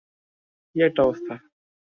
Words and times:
কী 0.69 0.87
একটা 0.87 1.01
অবস্থা! 1.05 1.33